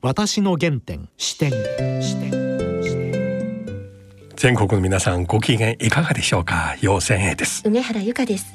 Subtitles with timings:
[0.00, 1.50] 私の原点視点。
[2.00, 2.30] 視点。
[4.36, 6.76] 全国の皆さんご機嫌いかがでしょうか？
[6.80, 7.62] 陽線 A です。
[7.66, 8.46] 梅原由香です。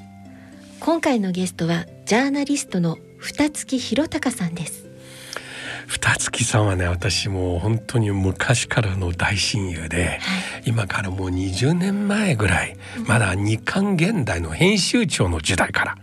[0.79, 4.85] 今回のゲストはジャーナリストの二月弘隆さんです
[5.87, 10.19] 二月さんはね私も本当に昔からの大親友で、はい、
[10.65, 15.97] 今からもう20年前ぐらい、まだ日刊現代の編集長の時代から。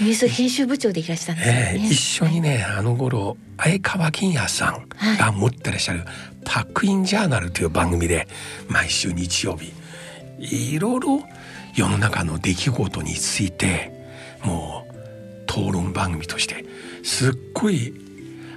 [0.00, 6.04] ニュース編集部長でいらっしゃるんですね、えー、一緒にね、はい、あの頃相川金也さんが持ってらっしゃる
[6.44, 8.26] 「パックインジャーナル」という番組で
[8.68, 9.72] 毎週日曜日
[10.38, 11.22] いろいろ
[11.74, 13.92] 世の中の出来事について
[14.42, 14.92] もう
[15.44, 16.64] 討論番組として
[17.04, 17.94] すっごい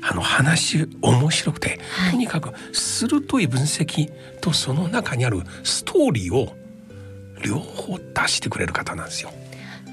[0.07, 6.55] あの話面白くて、はい、とにかく鋭い分析とその中にあるストーリーを
[7.43, 9.31] 両方出してくれる方なんですよ。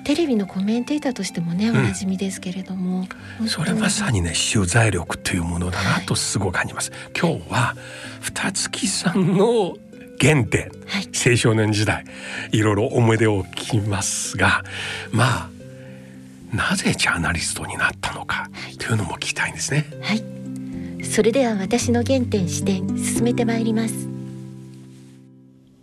[0.04, 3.06] テレビのコメンテーターとしてもね、おなじみですけれども、
[3.40, 6.90] うん、それまさにね取材力というものだなとすごく感じます。
[6.90, 7.76] はい、今日は
[8.20, 9.76] 二月さんの
[10.20, 12.04] 原点、はい、青少年時代
[12.50, 14.62] いろいろ思い出を聞きますが
[15.10, 15.61] まあ
[16.52, 19.86] なぜジャーナリストになったのかというのも聞きたいんですね。
[20.02, 24.08] はい、それでは私の原点視点進めてまいります。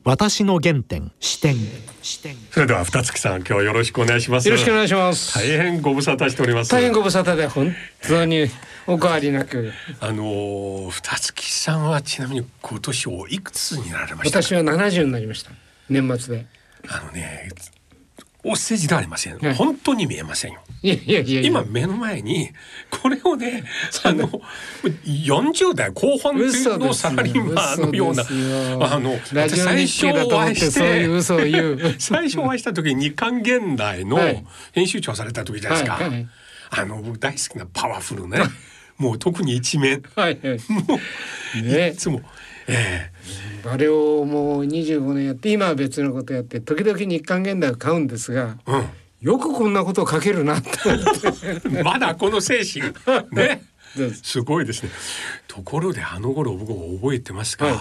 [0.04, 1.56] 私の原点視点。
[2.02, 4.48] 視点それでは二月さん今日よろしくお願いします。
[4.48, 5.40] よろしくお願いします。
[5.40, 6.72] 大変ご無沙汰しております。
[6.72, 7.74] 大変ご無沙汰で本
[8.08, 8.46] 当に
[8.86, 9.72] お変わりなく。
[10.00, 15.52] あの二月さんはちなみに今年おいくつになられました私は七十になりました。
[15.90, 16.46] 年末で。
[16.88, 17.50] あのね
[18.44, 20.62] お世辞ではありません、はい、本当に見えませんよ。
[20.82, 22.52] いやいやいや今目の前に
[22.90, 23.66] これをね
[24.04, 24.30] あの
[25.04, 28.24] 40代後半のサラリーマンのような
[28.96, 31.22] あの最初お会いして
[32.00, 34.18] 最初お会いした時に日刊現代の
[34.72, 36.28] 編集長された時じゃないですか、はいはい、
[36.70, 38.40] あの僕大好きなパワフルね。
[39.00, 41.00] もう特に一面、はいはい、も
[41.56, 42.22] う、ね、いつも。
[42.68, 43.19] ええ。
[43.19, 43.19] ー、
[43.66, 48.90] あれをもう25年やって今は別のことやって時々日刊現代を買うんですが、うん、
[49.22, 50.70] よくこんなことを書けるなと
[51.84, 52.94] まだこの精神。
[53.36, 53.64] ね。
[54.24, 54.42] す。
[54.42, 54.92] ごいですね。
[55.48, 57.78] ところであの頃僕覚えてますが、はい、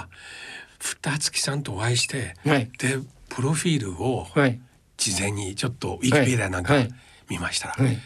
[0.79, 4.27] 二月さんとお会いして、はい、でプロフィールを
[4.97, 6.75] 事前にちょっとウィキペディアなんか
[7.29, 7.99] 見ましたら、はい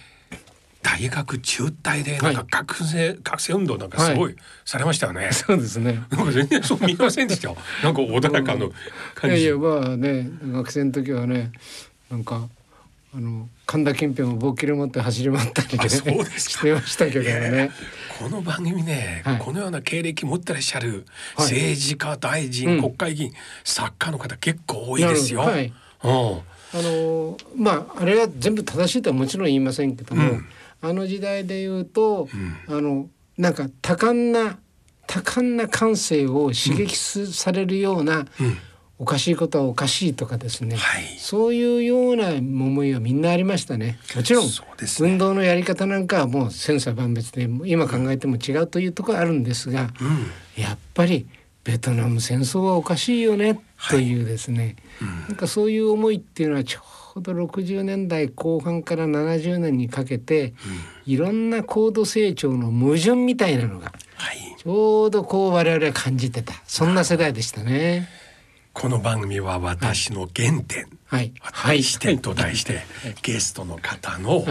[0.82, 5.30] 大学中退でなんか学生、はい、学生運動なんかすごいされましたよね。
[5.32, 6.02] そうですね。
[6.10, 7.48] なんか全然そう見ませんでした？
[7.82, 8.72] なんか穏やかの
[9.14, 9.36] 感じ。
[9.36, 11.52] いやいやまあね学生の時はね
[12.10, 12.48] なんか
[13.14, 17.70] あの神田近辺を棒切れ持って走り回ったり、ね、そうですしてましたけどね。
[18.18, 21.06] この番組ね、はい、このような経歴持ってらっしゃる
[21.36, 23.32] 政治家、大臣、国会議員、
[23.64, 25.40] 作家の方結構多いですよ。
[25.40, 25.72] はい、
[26.02, 26.40] うん。
[26.74, 30.30] あのまああれは全部正しいとはもちろん言いませんけども。
[30.30, 30.46] うん
[30.82, 32.28] あの時代で言うと、
[32.68, 34.58] うん、あのなんか多感な
[35.06, 38.26] 多感な感性を刺激されるような、うん、
[38.98, 43.98] おかしいことはおかしいとかですね、はい、そういうような思いはみんなありましたね。
[44.16, 44.52] もちろん、ね、
[45.00, 51.26] 運動のやり方なんかはもう千差万別で今考えても違うというところあるんですが、うん、やっぱり
[51.64, 53.60] ベトナム戦争はおかしいよね
[53.90, 56.80] というですね、はい、なんかそういう思いっていうのはちょ
[57.12, 60.54] ほど60年代後半から70年にかけて、
[61.06, 66.54] うん、いろんな高度成長の矛盾みたいなのが、はい、ちょうどこう我々は感じてた。
[66.66, 68.08] そんな世代でしたね。
[68.72, 72.84] この番組は私の原点、はい、はい視点と題して、はい、
[73.20, 74.46] ゲストの方の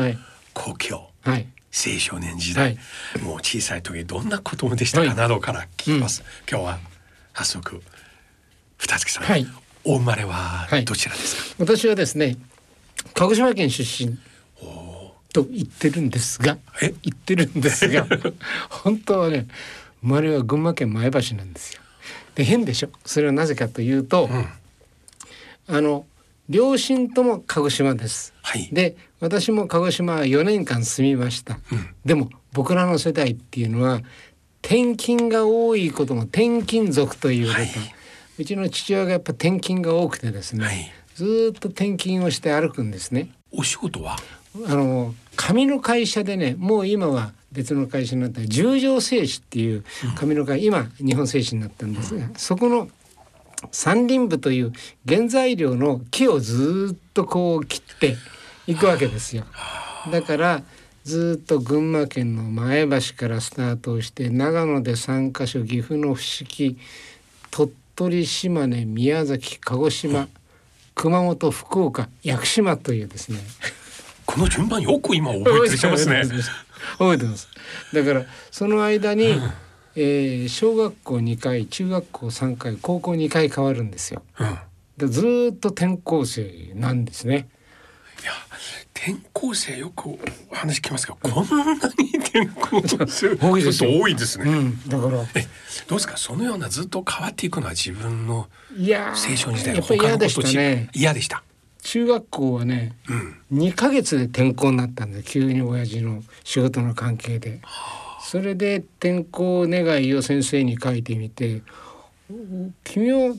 [0.53, 2.77] 故郷、はい、青少年時代、
[3.15, 6.21] はい、もう小さい時どんな子供でしたかなどから聞きます。
[6.21, 6.79] うん、今日は
[7.33, 7.81] 早速
[8.77, 9.47] 二月さん、はい、
[9.83, 12.37] お生まれはどちらですか、私はですね
[13.13, 14.17] 鹿児島県出身
[15.33, 18.05] と言ってるんですが言ってるんですが
[18.69, 19.47] 本当はね
[20.01, 21.81] 生まれは群馬県前橋なんですよ。
[22.35, 22.89] で変でしょ？
[23.05, 26.05] それはなぜかというと、うん、あの
[26.49, 28.33] 両親とも鹿児島です。
[28.41, 31.59] はい、で私も鹿児島は4年間住みました。
[31.71, 34.01] うん、でも僕らの世代っていうのは
[34.63, 37.69] 転勤が多いことも転勤族ということ、はい、
[38.39, 43.29] うちの父親がやっぱ転勤が多くてですね、はいずっと転勤をして歩くんですね。
[43.51, 44.17] お仕事は？
[44.67, 49.83] あの紙の会社でねもう今は別の会社になった十条製紙っていう
[50.15, 52.89] 紙の会、うん、今日本製紙になったんですが、うん、そこの
[53.71, 54.73] 山林部という
[55.07, 58.17] 原材料の木をずっとこう切って
[58.67, 59.45] いくわけですよ。
[60.11, 60.63] だから
[61.03, 66.77] ずっと群馬県の前橋からスタートをして長野で3か所岐阜の伏木
[67.51, 70.27] 鳥取島根宮崎鹿児島、
[71.01, 73.39] 熊本福岡屋久島というですね
[74.27, 76.21] この順番よく今覚えてちゃいますね
[76.99, 77.47] 覚えてます
[77.91, 79.41] だからその間に、
[79.95, 84.21] えー小学校2回中学校3回高校2回変わるんですよ。
[84.99, 85.11] うん。
[85.11, 87.49] ずーっと転校生なんですね。
[88.23, 88.31] や
[88.93, 90.09] 転校生よく
[90.51, 94.45] 話聞きますがこんなに転校生 多いですよ多いですね。
[94.51, 95.47] うん、だからえ
[95.87, 96.17] どうですか？
[96.17, 98.47] そのようなずっと変わっていくのは自分の青
[99.13, 100.89] 春時代の他のことね。
[100.93, 101.43] 嫌でした。
[101.83, 102.93] 中学校はね
[103.51, 103.59] うん。
[103.59, 107.59] 2ヶ月で転校になったんで急に親父の仕事の関係で。
[108.23, 111.63] それで転校願いを先生に書いてみて
[112.85, 113.33] 「君は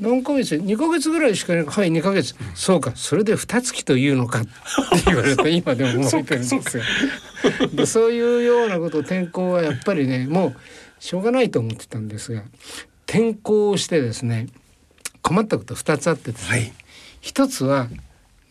[0.00, 4.50] 何ヶ月2ヶ月ぐらいしかないはい2ヶ月、そうかそれで二月というのか」って
[5.06, 6.82] 言われて 今でも覚えてるんですよ。
[7.74, 10.56] でそういうようなこと転校はやっぱりねもう
[10.98, 12.42] しょうがないと思ってたんですが
[13.06, 14.48] 転校をしてですね
[15.22, 16.72] 困ったこと2つあってですね、はい。
[17.20, 17.88] 一つは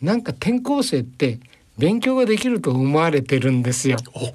[0.02, 1.40] なんか転校生って
[1.78, 3.98] 勉強ができると思われてるんですよ。
[4.14, 4.34] お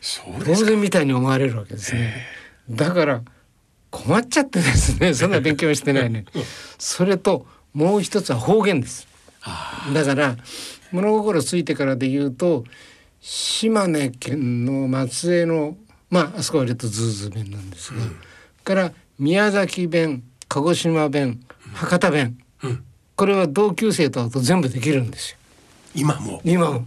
[0.00, 0.67] そうですか。
[0.67, 2.26] 当然みたいに思われるわけですね。
[2.70, 3.22] だから
[4.04, 6.24] 困っちゃってですね そんな勉強してないね。
[6.78, 9.06] それともう一つは方言です。
[9.42, 10.36] あだから
[10.92, 12.64] 物心ついてからで言うと
[13.20, 15.76] 島根県の松江の
[16.10, 18.00] まああそこは割とズーズー弁なんですが、
[18.64, 21.40] から宮崎弁鹿児島弁
[21.74, 22.84] 博多弁ーうん。
[23.16, 25.36] これは同級生と会うと全部できるんですよ。
[25.94, 26.40] 今も？
[26.44, 26.86] 今も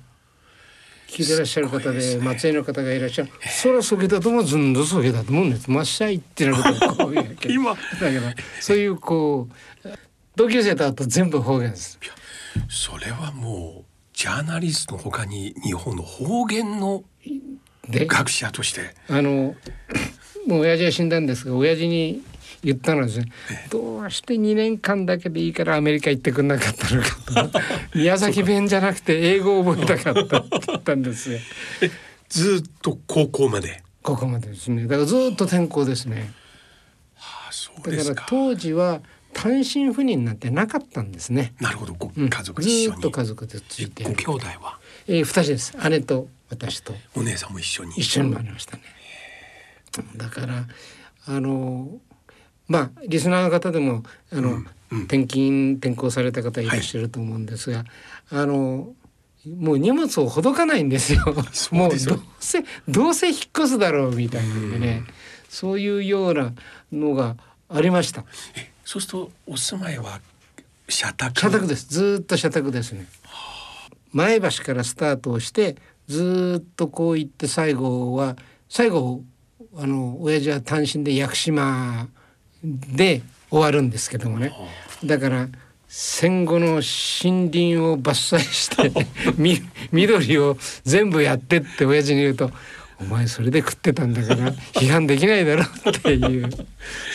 [1.12, 5.70] 聞いてらっしゃる方で松江の方がいらっしゃる、そらそげだともずんどそげだと思うんです。
[5.70, 7.74] まっしゃいってなことをこう言う今。
[7.74, 8.26] だけど
[8.62, 9.50] そういうこ
[9.84, 9.90] う
[10.38, 12.00] 同級生と会うと全部方言です。
[12.70, 17.04] それはもうジャーナリストの他に日本の方言の
[17.90, 18.96] で学者として。
[19.10, 19.56] あの
[20.48, 22.24] もう親父は死んだんですが親父に
[22.64, 23.26] 言ったのはですね。
[23.70, 27.60] どうして2年間だけでいいからアメリカ行ってくんなかったのかと。
[27.98, 31.32] 宮崎弁じゃなくて英語を覚えたかったって言ったんです。
[31.34, 31.40] よ
[32.30, 33.84] ずっと高校まで？
[34.04, 34.84] ここまでですね。
[34.84, 36.32] だからずっと転校ですね。
[37.18, 38.26] ああそうだからですか。
[38.30, 39.02] 当時は
[39.34, 41.54] 単身赴任なんてなかったんですね。
[41.60, 41.94] なるほど。
[41.94, 42.30] ごうん。
[42.30, 43.14] 家族一緒ずっとに。
[43.14, 44.04] 家族でついて。
[44.04, 44.80] ご兄弟は？
[45.08, 45.76] えー、二人です。
[45.90, 46.96] 姉と私と。
[47.16, 47.94] お姉さんも一緒に。
[47.96, 48.84] 一緒に回りましたね。
[50.16, 50.68] だから
[51.26, 52.00] あの
[52.72, 54.68] まあリスナーの方でもあの、うん
[55.04, 57.86] 転勤転校された方いらっしゃると思うんですが、
[58.30, 58.94] あの
[59.46, 61.24] もう荷物をほどかないんですよ。
[61.54, 65.04] そうもうどうせどうせ引っ越すだろうみたいなんでね、
[65.48, 66.52] そういうような
[66.92, 67.38] のが
[67.70, 68.26] ありました。
[68.58, 70.20] えそうするとお住まいは
[70.90, 71.40] 社宅？
[71.40, 73.06] 社宅ですずーっと社宅ですね
[74.12, 75.78] 前橋からスタートをして
[76.08, 78.36] ずーっとこう行って最後は
[78.68, 79.24] 最後
[79.78, 82.10] あの親父は単身で屋久島
[82.64, 84.54] で終わるんですけどもね
[85.04, 85.48] だから
[85.88, 86.82] 戦後の森
[87.52, 89.62] 林を伐採して み
[89.92, 92.52] 緑を全部やってって親父に言うと
[93.00, 96.50] 「お前それで食ってたんだから批判できないだろ」っていう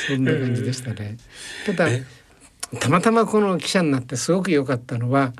[0.09, 1.17] そんな感じでしたね。
[1.65, 2.05] ただえ
[2.81, 5.33] たまたまこの記者になってすごく良かったのは、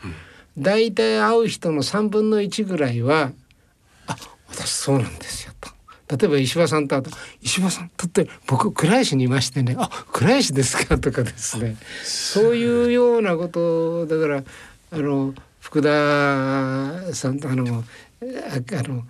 [0.57, 3.33] 大体会う人の3分の1ぐらいは
[4.07, 4.17] 「あ
[4.49, 5.76] 私そうなんですよ」と。
[6.09, 7.11] 例えば石破さんと会うと
[7.43, 11.77] 「石破さんとって僕倉石にいましてねあ倉石ですか」とかですね。
[12.05, 14.45] そういうようなことだから
[14.93, 17.85] あの福田さんとあの
[18.23, 19.05] ああの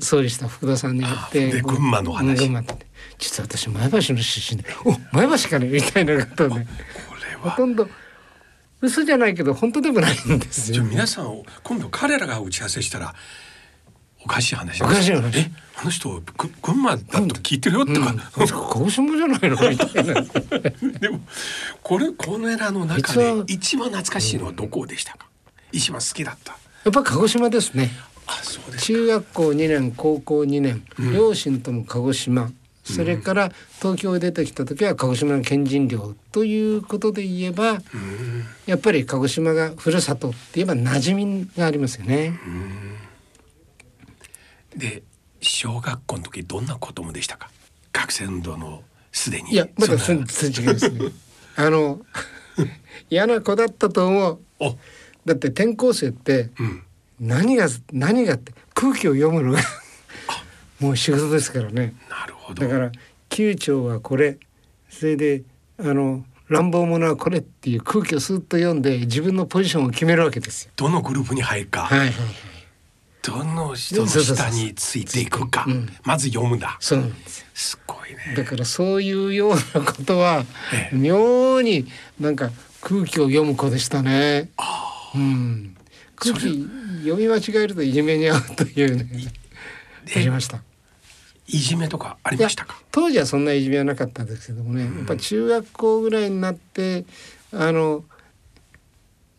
[0.00, 2.38] 総理した福田さんに会って群馬の話。
[2.38, 2.74] 群馬って。
[3.18, 6.66] 実は私前橋の出身で「お前橋かね」みたいなことをね
[7.08, 7.50] これは。
[7.50, 7.88] ほとんど
[8.82, 13.14] 嘘じゃないけど本当でもないんですじゃよあ皆さん今度彼らが打ち合わせしたら
[14.24, 14.82] おかしい話。
[14.82, 15.38] おかしい話？
[15.38, 21.20] えあの人ぐ群馬だと聞いてるよとうん、か、鹿児島じゃないのみたいなでも
[21.82, 25.26] これこれらの中で一番懐かしいのはどこでしたか、
[25.72, 26.52] 一番好きだった
[26.84, 27.90] やっぱ鹿児島ですね
[28.26, 31.12] あそうです中学校2年高校2年、うん。
[31.14, 32.50] 両親とも鹿児島
[32.84, 37.80] それから東京へ出てきた時は鹿児島の県人寮ということで言えばうん。
[38.66, 42.38] やっぱり鹿児島がふるさとって言えば馴染みがありますよね。
[44.76, 45.02] で
[45.40, 47.50] 小学校の時どんな子供でしたか？
[47.92, 51.00] 学生運動のすでにいやまだ全然違いますね。
[51.56, 52.00] あの
[53.10, 54.40] 嫌な子だったと思う。
[54.60, 54.78] お。
[55.24, 56.82] だって転校生ってうん。
[57.20, 59.60] 何が何がって空気を読むのが
[60.80, 61.94] もう仕事ですからね。
[62.10, 62.62] なるほど。
[62.66, 62.92] だから
[63.28, 64.38] 九長はこれ
[64.90, 65.42] それで
[65.78, 70.72] あの乱暴者はこれっていう空気をスーッと読んで自分のポジションを決めるわけですよ。
[70.76, 72.12] どのグループに入るか、はいはい
[73.22, 75.66] どの人の下についていくか。
[76.02, 76.76] まず読むんだ。
[76.80, 77.40] そうなんです。
[77.40, 77.46] よ。
[77.54, 78.34] すごいね。
[78.36, 80.96] だからそういうようなことはええ。
[80.96, 81.86] 妙に
[82.18, 82.50] なんか
[82.80, 84.50] 空気を読む子でしたね。
[85.14, 85.76] うん、
[86.16, 86.68] 空気
[87.04, 89.06] 読み間違えるといじめに遭うというね。
[90.16, 90.62] ありました。
[91.46, 92.80] いじめとかありましたか？
[92.90, 97.04] 当時はそんないじめはなかったですけどもね、やっぱ中学校ぐらいになって
[97.52, 98.04] あの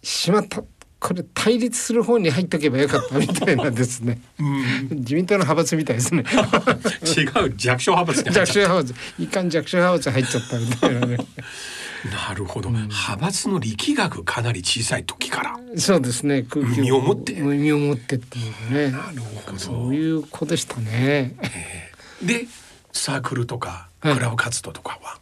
[0.04, 0.64] しまった
[1.04, 4.22] これ対立する方に入っとけばよかったみたいなですね。
[4.40, 4.44] う
[4.96, 5.00] ん。
[5.00, 6.24] 自民党の派閥みたいですね。
[7.04, 8.96] 違う弱小派閥弱小派閥。
[9.20, 11.18] いかん弱小派閥入っちゃったみたいなね。
[11.18, 15.60] たなるほど、派閥の力学かなり小さい時から。
[15.78, 16.44] そうですね。
[16.44, 17.34] 空気身をもって。
[17.34, 18.92] 身をもってっていうね。
[18.92, 19.58] なるほど。
[19.58, 21.36] そういう子でしたね。
[22.22, 22.48] で
[22.94, 24.14] サークルとかはい。
[24.14, 25.20] クラブ活動とかは、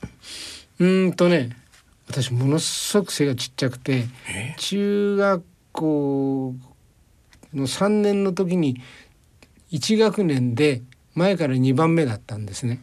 [0.79, 1.55] うーんとね
[2.07, 4.55] 私ものすごく背がちっちゃくてえ。
[4.57, 6.55] 中学校
[7.53, 8.81] の3年の時に
[9.71, 10.81] 1学年で
[11.15, 12.81] 前から2番目だったんですね。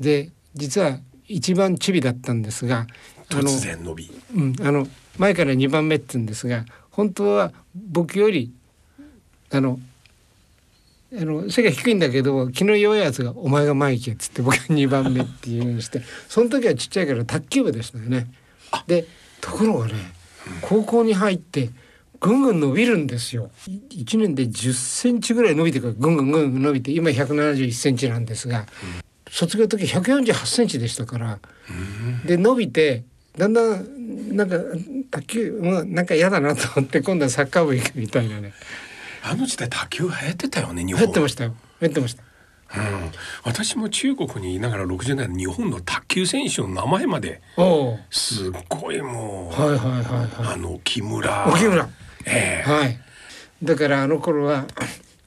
[0.00, 2.86] で実は一番チビだったんですが
[3.30, 4.86] あの突然伸びうん、あの
[5.18, 8.52] 前から2番目って言うんですが本当は僕より
[9.50, 9.78] あの
[11.12, 18.30] あの背が低いんだけど気の弱いやつが「お前が前行け」っつって僕が2番目っていうようにしてその時はちっちゃいから卓球部でしたよね。
[18.86, 19.06] で
[19.40, 19.94] ところがね
[20.62, 21.70] 高校に入って
[22.20, 23.50] ぐんぐん伸びるんですよ。
[23.66, 28.66] い1年で10センチぐらい伸びてからぐんぐんぐんぐん伸びて今171センチなんですが、
[29.30, 31.38] 卒業の時148センチでしたから。
[32.24, 33.04] で伸びて
[33.36, 34.56] だんだんなんか
[35.10, 38.52] 卓球もうなんか嫌だなと思って今度はサッカー部行くみたいなね。
[39.22, 41.02] あの時代卓球流行ってたよね日本。
[41.02, 41.54] 入ってましたよ。
[41.80, 42.27] 入ってました
[42.76, 43.10] うん、
[43.44, 47.40] 私も中国にいながら60年代日本の卓球選手の名前まで
[48.10, 50.54] すっごいもう、はいはいはいはい。
[50.54, 51.48] あの木村。
[51.48, 51.88] 沖村。
[52.26, 52.70] ええ。
[52.70, 53.00] はい。
[53.62, 54.66] だからあの頃は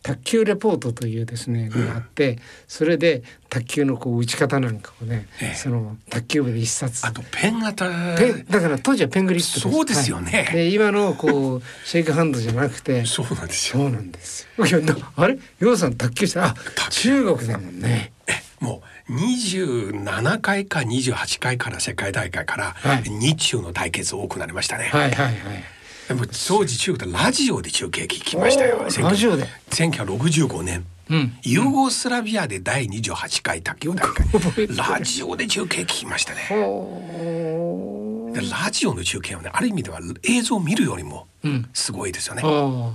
[0.03, 5.55] 卓球レポートというですねのがあってそれで卓球のこう打ち方なんかをねええ。
[5.55, 7.05] その卓球部で一冊。
[7.05, 7.86] あとペン型。
[8.17, 10.46] ペンだから当時はペングリップそうですよね。
[10.48, 13.05] はいで今のこうシェイクハンドじゃなくて。
[13.05, 13.84] そうなんですよ。
[13.84, 14.48] そうなんです
[15.15, 16.46] あれ、ようさん卓球した。
[16.46, 16.55] あ、
[16.89, 18.12] 中国だもんね。
[18.27, 23.03] えもう27回か28回から世界大会からはい。
[23.10, 25.36] 日中の対決多くなりましたね、はいはいはい。
[26.08, 28.84] でも当時中国でラジオで中継聞きましたよ。
[29.01, 29.46] ラジオで。
[29.70, 30.86] 1965年。
[31.10, 31.34] うん。
[31.43, 34.17] ユーゴスラビアで第28回卓球大覚
[34.62, 34.75] えてる。
[34.75, 36.41] 会ラジオで中継聞きましたね。
[38.34, 41.70] ラジオの中継はねある意味では映像を見るよりもうん。
[41.74, 42.93] すごいですよね、あ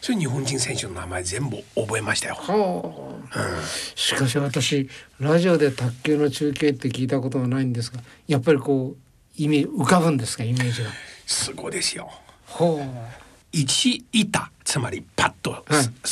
[0.00, 2.52] それ日本人選手の名前全部覚えましたよ、あ。
[2.52, 3.38] はあ。
[3.94, 4.88] しかし私
[5.20, 10.90] ラジオで卓球の中継って聞いたことがないんですが、やっぱりこうイメージ浮かぶんですかイメージが。
[11.28, 12.10] すごいですよ。
[12.46, 12.80] ほ
[13.52, 15.64] 一板つまりパッと、はい。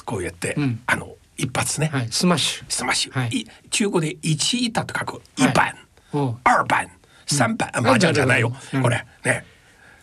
[0.05, 0.81] こうやって、うん。
[0.87, 1.97] あの一発ね、う。
[1.97, 2.09] はい。
[2.11, 2.65] スマッシュ。
[2.69, 3.29] スマッシュ、はい。
[3.31, 5.55] い中国で一板と書く一はい。
[5.55, 5.75] 番、
[6.13, 6.37] おう。
[6.45, 6.91] 二番
[7.27, 8.83] 三番、あ麻雀じゃないよ、うん。
[8.83, 9.05] これ。
[9.25, 9.45] ね。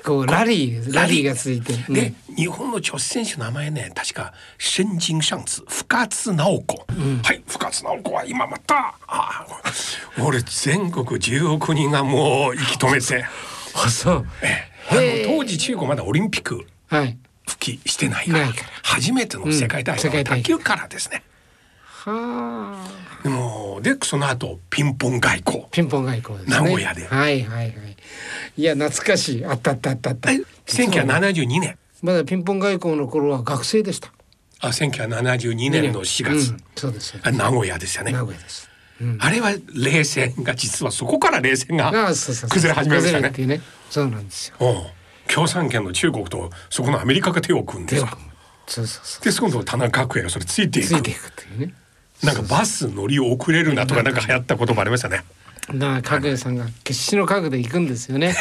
[0.04, 1.28] こうラリーラリー。
[1.28, 1.74] が続いて。
[1.94, 3.92] で、日本の女子選手の名前ね。
[3.96, 5.64] 確か新人シャンツ。
[5.70, 6.86] 深津直子、
[7.24, 7.44] はい。
[7.48, 8.96] 深津直子は今また。
[9.08, 9.46] あ
[10.20, 13.26] 俺全国10億人がもう息止めて。
[13.76, 14.28] あそう。
[14.42, 17.18] ええ当時中国まだオリンピックはい。
[17.46, 21.24] 復帰してないからない初めての世界大会はうん卓球からですね、
[22.06, 22.86] は
[23.26, 23.28] あ。
[23.28, 26.56] もうでその後ピンポン外交ピンポン外交ですね。
[26.58, 27.74] 名古屋ではいはいはい。
[28.58, 29.46] いや懐かしい。
[29.46, 30.32] あったあったあったあった。
[30.32, 34.12] え1972年まだピンポン外交の頃は学生でした。
[34.60, 37.22] あ1972年の4月、うんそうですよ。
[37.24, 38.70] あ名古屋ですよね名古屋です。
[39.04, 43.62] うんあれは冷戦が実はそこから冷戦が崩れ始めましたねね。
[43.90, 44.56] そうなんですよ。
[44.60, 47.98] うん共産圏の中国とそこのアメリカが手を組んで。
[47.98, 48.08] そう
[48.68, 49.24] そうそう。
[49.24, 51.74] で今度田中角栄がそれついていくついていくっていうね。
[52.24, 55.24] なんかバス乗り遅れるなとかなんか流行った言葉ありましたね
[55.70, 58.36] だから角栄さんが決死の覚悟で行くんですよね。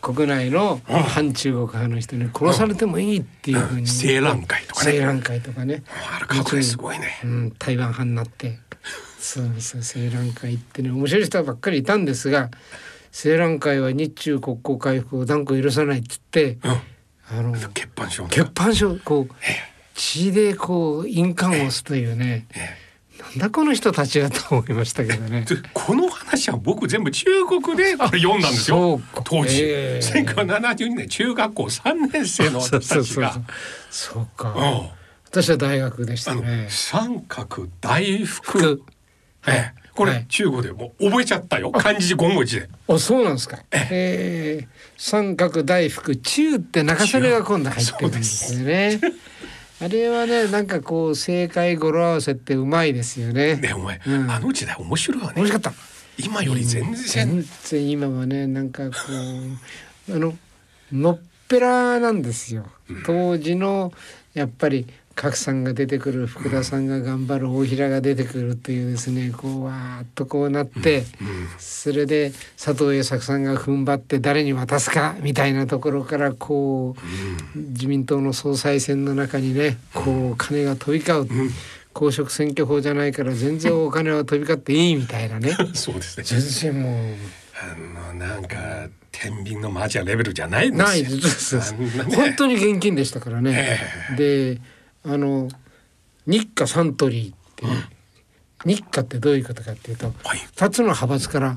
[0.00, 3.86] 国内の反中国派の人に殺されてもいいっていうふうに。
[3.86, 5.82] 青蘭会とかね青蘭会とかね。
[6.16, 8.58] あれ角栄すごいねうん、台湾派になって
[9.22, 12.50] そうそう青蘭会ってね面白い人ばっかりいたんですが
[13.24, 16.80] 青蘭会は日中国交回復を断固許さないっつってうん。
[17.38, 19.56] あの欠板症欠板書こうえ
[19.94, 22.82] 血でこう印鑑を押すというねえ
[23.22, 25.42] なんだこの人たちはと思いましたけどね。
[25.48, 29.00] でこの話は僕全部中国で読んだんですよ。
[29.24, 30.24] 当時、ええ。
[30.24, 33.40] 1972年中学校3年生のそう私たちが。
[33.90, 34.54] そうか。
[34.56, 34.88] うん。
[35.24, 36.66] 私は大学でしたね。
[36.68, 38.58] 三角大福。
[38.58, 38.82] 福
[39.46, 39.82] ええ。
[39.94, 40.26] これ、はい。
[40.26, 41.70] 中国でもう覚えちゃったよ。
[41.70, 42.68] 漢字5文字で。
[42.88, 43.58] あそうなんですか。
[43.70, 49.00] えー、三角大福中って中曽根が今度入ってるんですよね。
[49.80, 53.56] あれはねなんかこう正解語呂合わせってうまいですよね。
[53.56, 54.30] ねお前、うん。
[54.30, 55.40] あの時代面白いわね。
[55.40, 55.78] 面白かった。
[56.18, 58.96] 今より全然、全然今はねなんかこ
[60.08, 60.34] うあの
[60.92, 61.18] のっ
[61.48, 62.66] ぺらなんですよ。
[63.04, 63.92] 当時の
[64.34, 64.86] やっぱり
[65.22, 71.04] 賀来さんが出てくる福田さんが頑張る大平が出てくるというですねこうわーっとこうなって、
[71.58, 76.96] それで佐藤栄作さんが踏ん張って誰に渡すかみたいなところからこ
[77.54, 81.50] う、自民党の総裁選の中にねこう金が飛び交う、
[81.92, 85.56] 公職選挙法じゃないから全然お金は飛び交っていいみたいなね。
[85.74, 86.24] そうですね。
[86.24, 86.40] 全
[86.72, 87.14] 然もう。
[87.62, 90.84] あのなんか天秤のマージレベルじゃないですよ。
[90.84, 91.74] ないです。
[92.16, 93.78] 本当に現金でしたからね。
[94.16, 94.58] で
[95.04, 95.48] あの
[96.26, 97.66] 日課サントリーって、
[98.64, 100.38] 日課ってどういうことかっていうと、はい。
[100.38, 101.56] 二つの派閥から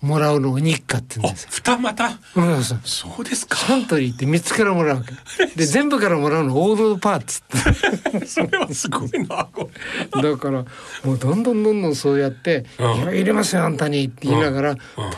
[0.00, 1.50] もらうのを日課って言うんあですよ。
[1.50, 2.18] 二股？
[2.36, 2.62] うん。
[2.62, 2.76] そ
[3.18, 3.56] うですか。
[3.56, 5.46] サントリーって三つからもらうわけ。
[5.56, 7.42] で全部からもらうのオールドパーツ。
[8.26, 9.70] それはすごいなこ
[10.14, 10.22] れ。
[10.22, 10.64] だから
[11.04, 12.96] もうどんどんどんどんそうやって「うん。
[12.96, 14.76] いや入れますよあんたに」って言いながら、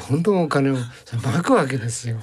[0.09, 0.77] どんどんお金を
[1.23, 2.19] まくわけですよ。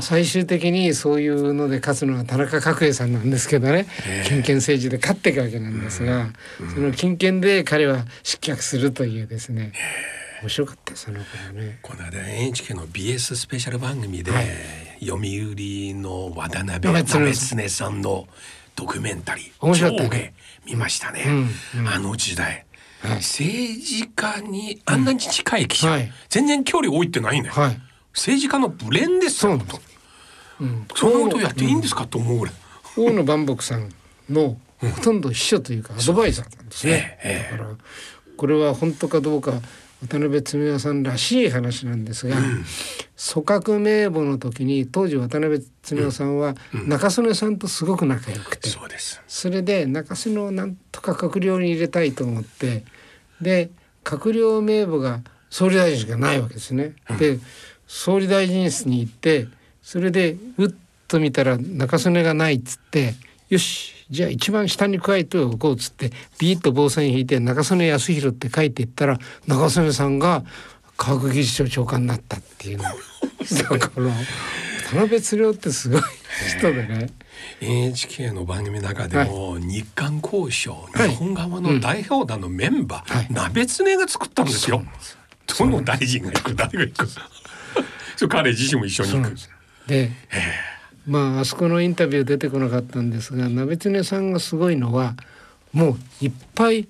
[0.00, 3.86] 最終的にそういうので勝つのは田中角栄さんなんですけどね。
[4.26, 6.30] 金権政治で勝っていくわけなんですが、
[6.74, 9.72] その金権で彼は失脚するというですね
[10.42, 11.78] 面白かったその頃ね。
[11.82, 14.46] この間 NHK の BS スペシャル番組で、はい。
[15.00, 18.28] 読売の渡辺鍋常さんの
[18.76, 20.34] ドキュメンタリー面白かったね。
[20.66, 21.88] 見ましたね、うんうん。
[21.88, 22.66] あの時代、
[23.02, 23.16] はい。
[23.16, 26.12] 政治家にあんなに近い記者、はい。
[26.28, 27.80] 全然距離置いてないね、はい
[28.14, 29.52] 政治家のブレンですよ。
[29.52, 29.64] そうな
[30.72, 32.06] んそんなことやっていいんですか？
[32.06, 32.54] と思うぐらい、
[32.96, 33.88] 大野万博さん
[34.28, 37.18] のほとんど秘書というかアドバイザーなんですね。
[37.22, 37.76] ええだから
[38.36, 39.52] これは本当かどうか
[40.02, 42.56] 渡辺恒夫さんらしい話なんですが、組
[43.44, 46.54] 閣名簿の時に当時渡辺恒夫さんは
[46.86, 49.22] 中曽根さんとすごく仲良くて、そうです。
[49.28, 52.84] それで中曽根をなんとか閣僚に入れたいと思って
[53.42, 53.70] で
[54.02, 56.94] 閣僚名簿が総理大臣しかないわけですね。
[57.18, 57.38] で
[57.92, 59.48] 総理大臣室に行って
[59.82, 60.70] それでうっ
[61.08, 63.14] と見たら中曽根がないっつって
[63.48, 69.18] よしじゃあ一番下に加えておこうっつってビーッと棒線引いて中曽根康弘って書いていったら
[69.48, 70.44] 中曽根さんが
[70.96, 72.84] 科学技術省長官になったっていうの。
[73.68, 74.10] だから
[74.90, 76.02] 田辺鶴夫ってすごい
[76.58, 77.10] 人でね。
[77.60, 84.84] NHK の番組の中でも、日韓交渉はい日本側の代表団のメンバー、はい鍋常が作ったんですよ。
[85.58, 87.08] どの大臣が行く誰が行く
[88.28, 89.36] 彼自身も一緒に行く
[89.86, 90.10] で
[91.06, 95.14] まああそこのインタビュー出てこなかったんですが鍋常さんがすごいのは
[95.72, 95.90] も
[96.22, 96.88] ういっぱい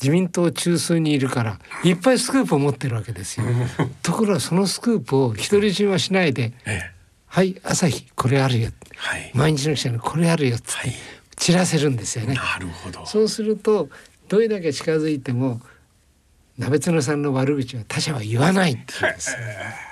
[0.00, 3.46] 自民党中枢にいるからいっぱいスクープを持ってるわけですよ。
[4.02, 6.90] ところがそのスクープを独り占めはしないでええ
[7.26, 10.94] 「はい朝日これあるよ」はい、毎日の記者にこれあるよ」っつってはい。
[11.36, 12.34] 散らせるんですよね。
[12.34, 13.06] なるほど。
[13.06, 13.88] そうすると
[14.28, 15.60] どれだけ近づいても
[16.58, 19.36] 鍋常さんの悪口は他者は言わないっていうんです。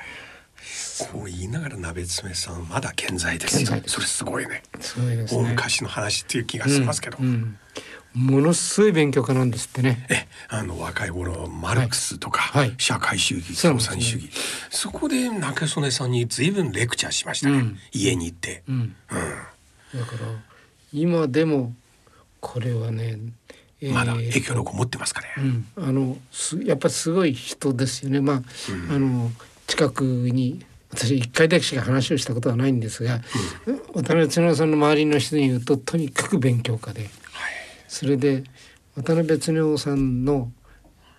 [1.05, 3.65] こう言いながら鍋爪さんまだ健在です。
[3.87, 4.63] それすごいね。
[4.81, 5.41] すごいですね。
[5.41, 7.59] 大昔の話っていう気がしますけど、うんうん。
[8.15, 10.07] ものすごい勉強家なんですってね。
[10.11, 12.75] えあの若い頃マルクスとか、はい。
[12.79, 14.31] 社会主義共産主義。
[14.71, 17.79] そこで中曽根さんに随分レクチャーしましたね、うん。
[17.93, 19.15] 家に行って、うん、だ
[20.05, 20.19] から
[20.93, 21.75] 今でも
[22.41, 23.19] これはね、
[23.81, 28.21] えーまだ影響力を持ってますかね、うん、あのすやっぱりすごい人ですよね。
[28.21, 28.43] まあ、
[28.91, 29.31] あの
[29.69, 33.21] 近くに私一回だけしか話をしたことはないんですが、
[33.95, 37.11] 渡辺恒夫さんの周りの人に言うととにかく勉強家で、
[37.89, 38.45] それで
[38.97, 40.51] 渡辺恒夫さんの、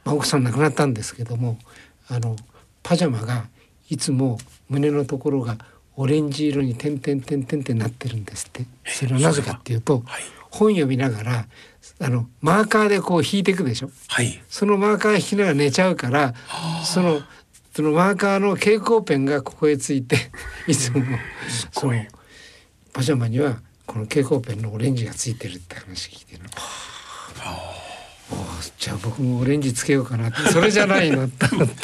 [0.03, 1.58] まあ、奥さん亡くなったんですけども
[2.08, 2.36] あの
[2.84, 3.45] パジャマが
[3.89, 4.38] いつも
[4.69, 5.58] 胸のところが
[5.95, 8.65] オレンジ色に点々点々ってなってるんですって。
[8.86, 10.23] それはなぜかっていうと、はい。
[10.51, 11.47] 本読みながら
[11.99, 13.91] あのマーカーでこう引いていくでしょ。
[14.08, 14.41] はい。
[14.47, 16.34] そのマーカー引きながら寝ちゃうから
[16.86, 17.21] その
[17.75, 20.32] そのマーカーの蛍光ペンがここへついて
[20.67, 21.03] いつも
[21.71, 21.93] その
[22.93, 26.49] パジャマにはこの蛍光ペンのオレンジがついてるって話聞いてるの。
[28.77, 30.51] じゃあ僕もオレンジつけようかなって。
[30.51, 31.75] それじゃないのと思って。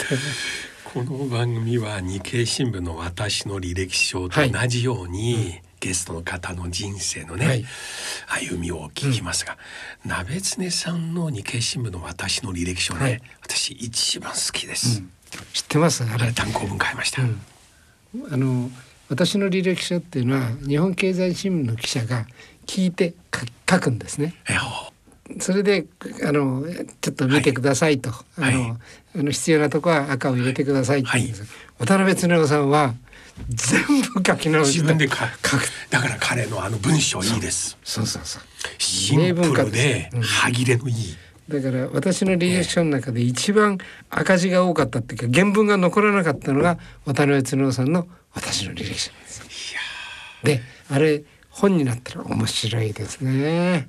[0.86, 7.66] この番組は日経新聞の私の履歴書と同じように、ゲストの方の人生のね、はい。
[8.48, 9.58] 歩みを聞きますが、
[10.06, 13.22] 鍋常さんの日経新聞の私の履歴書ね、はい。
[13.42, 15.04] 私一番好きです、
[15.54, 16.04] 知ってます？
[16.04, 17.42] あれ単行本買いました、うん。
[18.32, 18.70] あの
[19.10, 22.26] 私の履歴書っていうのは日本経済新聞の記者が
[22.66, 24.36] 聞いて書書くんですね。
[24.50, 24.58] え
[25.40, 25.86] それで
[26.24, 26.64] あの
[27.02, 28.16] ちょっと見てくださいと、は
[28.52, 28.54] い。
[28.54, 28.78] あの
[29.18, 31.44] あの必要なとこは赤を入れてくださいって言うんです、
[31.80, 32.94] 渡辺恒夫さんは
[33.50, 33.82] 全
[34.14, 35.70] 部書き直して自分で書書く。
[35.90, 37.78] だから彼のあの文章いいです。
[37.84, 38.06] そう。
[38.06, 38.44] そうそう
[38.78, 40.22] シンプルでうん。
[40.22, 43.78] 歯切れのいい、だから私の履歴書の中で一番
[44.10, 49.40] 赤字が多かったっていうか原文が残らなかったのが渡辺恒夫さんの私の履歴書なんです。
[49.74, 49.80] よ。
[50.44, 53.88] であれ本になったら面白いですね。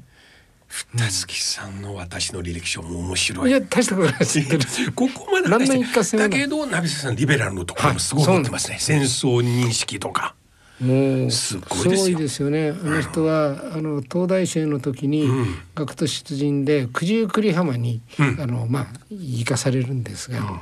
[0.94, 3.50] 二月さんの私の履歴書も面白い。
[3.50, 4.40] いや大したことないです。
[4.92, 10.34] ここまでだけど鍋瀬さんリベラルのところもすごい持ってますね、戦争認識とか
[10.80, 12.50] もうすごいですよ。
[12.50, 12.70] ね。
[12.70, 15.46] あの人はあの東大生の時にん。
[15.74, 18.40] 学徒出陣で九十九里浜に、うん。
[18.40, 20.60] あのまあ行かされるんですが、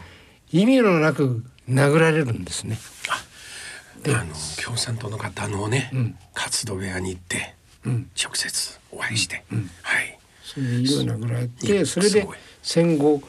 [0.53, 2.79] 意味のなく殴られるんですね。
[4.07, 6.17] あの共産党の方のね、ん。
[6.33, 8.11] 活動部屋に行って、うん。
[8.23, 9.43] 直接お会いして、
[9.83, 10.19] はい。
[10.45, 12.29] それで殴られいてやそれで
[12.63, 13.21] 戦後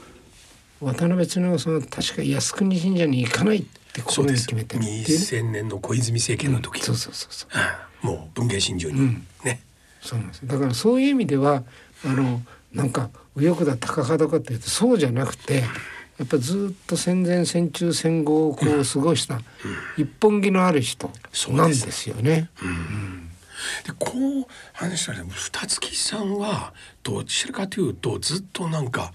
[0.81, 5.03] 渡辺恒夫さんは確か靖国神社に行かないってそうで決めてるっていうね。
[5.05, 7.49] 2000年の小泉政権の時、そうそうそうそう。
[7.53, 9.27] ああもう文藝春秋に、うん。
[9.43, 9.61] ね。
[10.01, 10.45] そうなんです。
[10.45, 11.63] だからそういう意味では
[12.05, 12.41] あの
[12.73, 15.63] なんか右翼だ高派だかっていうとそうじゃなくて
[16.17, 19.39] やっぱずっと戦前戦中戦後をこう過ごした
[19.97, 21.09] 一本気のある人
[21.49, 22.49] なんですよね。
[23.85, 24.11] でこ
[24.41, 29.11] う話したら二月さんはどちらかというとずっとなんか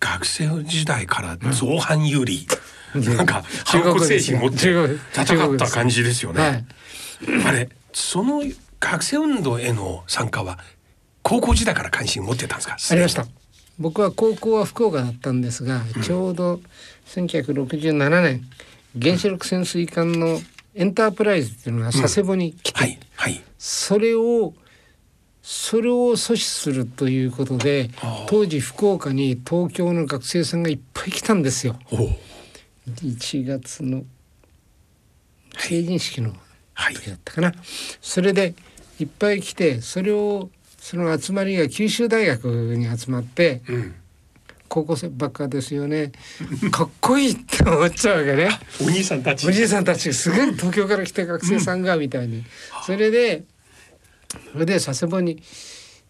[0.00, 2.46] 学生時代から造反有利、
[2.94, 6.42] なんか反骨精神持って戦った感じですよね。
[6.42, 6.64] はい。
[7.46, 8.42] あれその
[8.80, 10.58] 学生運動への参加は
[11.22, 12.76] 高校時代から関心持ってたんですか？
[12.90, 13.26] ありました。
[13.78, 16.60] 僕は高校は福岡だったんですが、ちょうど
[17.06, 18.42] 1967年
[19.00, 20.40] 原子力潜水艦の
[20.74, 22.98] エンタープライズっていうのが佐世保に来て、はい。
[23.16, 23.42] はい。
[23.58, 24.54] それを
[25.42, 27.90] それを阻止するということで
[28.28, 31.78] 当時福岡に東京の学生さんがいっぱい来たんですよ。
[31.90, 32.08] おう。
[33.02, 34.04] 1月の
[35.56, 36.34] 成人式の
[36.74, 36.94] はい。
[36.94, 37.52] 時だったかな。
[38.00, 38.54] それで
[38.98, 43.94] いっぱい来てそれをその集まりが九州大学に集まってうん。
[44.70, 46.12] 高校生ばっかですよね。
[46.70, 48.50] かっこいいって思っちゃうわけね。
[48.80, 49.48] お兄さんたち。
[49.48, 52.44] おじいさんたちすごい東京から来た学生さんがみたいに、
[52.86, 53.42] それで
[54.52, 55.42] それで佐世保に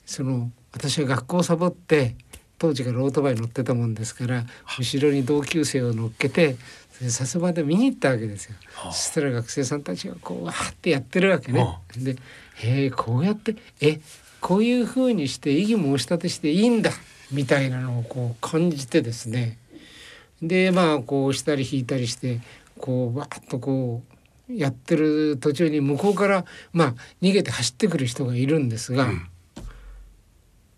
[0.04, 2.16] その私は学校をサボって
[2.58, 4.44] 当時からオートバイ乗ってたもんですから
[4.78, 6.56] 後ろに同級生を乗っけて
[7.00, 8.54] 佐世保で見に行ったわけですよ。
[8.74, 11.66] はあそしたら学生さんたちがこうわーってやってるわけね。
[11.96, 12.16] で
[12.56, 14.00] へえこうやってえ
[14.40, 16.90] こういうふうにして異議申し立てしていいんだ
[17.32, 19.56] みたいなのをこう感じてですね
[20.42, 22.40] でまあこうしたり引いたりして
[22.78, 24.09] こうわーっとこう
[24.56, 29.26] やってる途中に向こうからまあ逃げて走ってくる人がいるんですが、うん。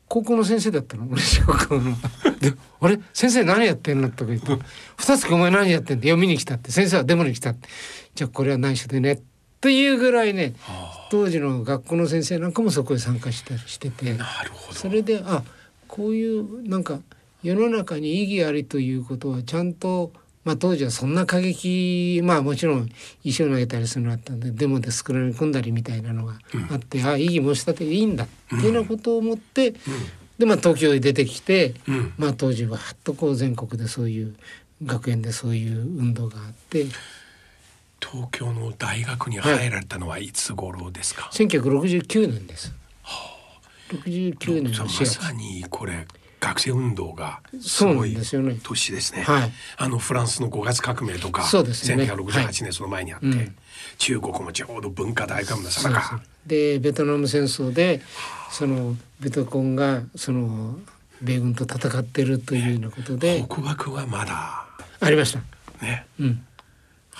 [0.08, 1.08] 高校の先生だったの？
[1.10, 1.92] 俺小学校の。
[2.40, 3.00] で「あれ？
[3.12, 4.46] 先生何やってんの?」とか言って
[4.98, 6.08] 「二月お前何やってんだ？
[6.08, 6.70] よ見に来た」って。
[6.70, 7.68] 先生はデモに来たって。
[8.14, 9.20] じゃあこれは内緒でね。
[9.60, 14.16] というぐらいねは当時の学校の先生なんかもそこへ参加したりしてて。
[14.72, 15.42] それであ
[15.88, 17.00] こういうなんか
[17.42, 20.12] 世の中に意義ありということはちゃんと、
[20.44, 22.90] まあ、当時はそんな過激まあもちろん
[23.22, 26.34] 石を投げたりするのあったんでデモで作られ込んだりみたいなのが
[26.70, 29.74] あって、あ異議申し立てでいいんだっていうようなことを思って、
[30.38, 32.12] でまあ東京へ出てきて、うん。
[32.18, 34.34] まあ当時ははっとこう全国でそういう
[34.84, 36.86] 学園でそういう運動があって。
[38.04, 42.74] 東京の大学に入られたのはいつ頃ですか、1969年です。
[43.90, 45.06] 69年のま4月。
[45.06, 46.06] さにこれ
[46.42, 48.58] 学生運動がすごいんですよね。
[48.64, 49.22] 年ですね。
[49.22, 49.52] はい。
[49.76, 52.02] あのフランスの5月革命とか、そうですね。
[52.04, 53.56] 1968年その前にあって、うん。
[53.98, 58.02] 中国もちょうど文化大革命のさなかでベトナム戦争で
[58.50, 60.78] そのベトコンがその
[61.22, 63.44] 米軍と戦ってるというようなことで。
[63.48, 64.66] 北爆はまだ。
[64.98, 65.40] ありました。
[65.84, 66.44] ね、うん、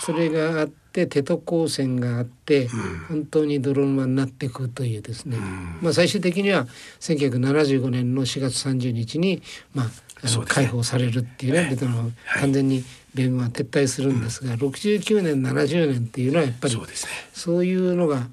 [0.04, 2.66] それがあってテト光線があって
[3.08, 5.78] 本当に泥沼になっていくというですね、ん。
[5.80, 6.66] まあ、最終的には
[6.98, 9.42] 1975年の4月30日に、
[9.74, 9.86] まあ、
[10.24, 12.40] あの解放されるっていうねベトナムはい。
[12.40, 12.82] 完全に
[13.14, 17.12] 米軍は撤退するんですが、69年70年っていうのはやっぱりそうですね。
[17.32, 18.26] そういうのが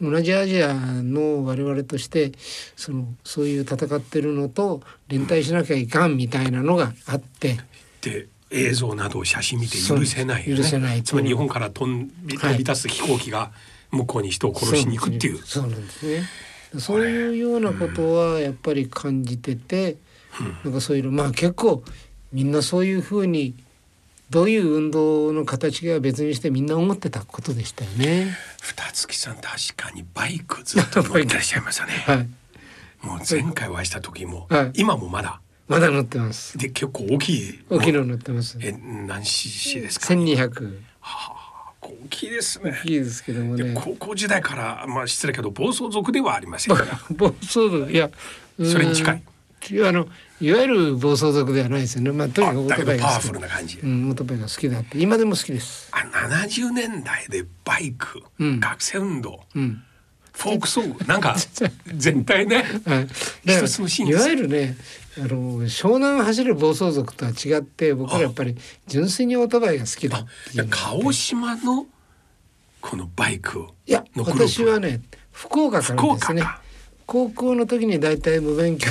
[0.00, 2.30] 同じアジアの我々として
[2.76, 7.58] そのそういう戦ってるのと連帯しなきゃいかんみたいなのがあって。
[8.00, 10.62] で映像など写真見て許せないよね。
[10.62, 13.52] 許せないつまり日本から飛ん飛び立つ飛行機が
[13.90, 15.38] 向こうに人を殺しに行くっていう。
[15.38, 16.22] そうなんですね。
[16.78, 19.96] そういうようなことはやっぱり感じてて、
[20.64, 21.82] なんかそういうのまあ結構
[22.32, 23.54] みんなそういうふうに
[24.30, 28.36] どういう運動の形が別にしてみんな思ってたことでしたよね。
[28.62, 31.92] 二月さん確かにバイクずっと乗ってらっしゃいましたね。
[32.06, 32.28] はい。
[33.02, 36.58] もう前回お会いした時も、はい今もまだまだ乗ってます。
[36.58, 37.60] で結構大きい。
[37.70, 38.58] 大きいの乗ってます。
[38.60, 40.06] え何 cc ですか？
[40.06, 40.80] 千二百
[41.80, 42.72] 大きいですね。
[42.72, 43.74] 大きいですけどもでね。
[43.76, 46.98] 高校時代からまあ失礼けど暴走族ではありませんから。
[47.16, 48.10] 暴走族いや
[48.58, 49.22] それに近い。
[49.86, 50.08] あの
[50.40, 52.10] いわゆる暴走族ではないですよね。
[52.10, 53.40] まあとにかくオートバイが好きパワフル。
[53.40, 53.78] な感じ。
[53.78, 55.88] うん、オートバイが好きだって今でも好きです。
[55.92, 59.84] あ70年代でバイク、うん学生運動うん。
[60.32, 61.36] フォークソングなんか
[61.94, 63.08] 全体ねはい、
[63.44, 64.76] 一つのシーンですいわゆるね
[65.18, 70.24] あの湘南走る暴走族とは違って僕らやっぱり純粋にオートバイが好きだ
[70.70, 71.86] 鹿児島の
[72.80, 75.00] このバイクいや私はね
[75.32, 76.42] 福岡から福ですね。
[77.06, 78.86] 高校の時に大体無免許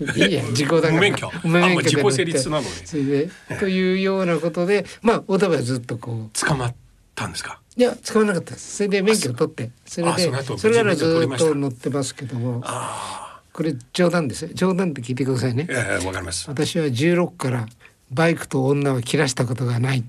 [0.00, 0.26] で。
[0.28, 0.92] いいや 時効だから。
[0.94, 1.30] 無免許。
[1.42, 2.38] 無免許で乗って。
[2.86, 6.38] それでというようなことでまあオートバイはずっとこう。
[6.38, 6.74] 捕まっ
[7.16, 7.60] たんですか？
[7.76, 8.76] いや使わなかったです。
[8.76, 9.70] それで免許を取って。
[9.84, 12.60] それであそれからずっと乗ってますけども。
[12.64, 13.25] あ
[13.56, 14.50] これ冗談ですよ。
[14.52, 15.66] 冗談って聞いてくださいね。
[15.70, 16.46] あええわかります。
[16.46, 17.66] 私は16から
[18.10, 20.04] バイクと女を切らしたことがない。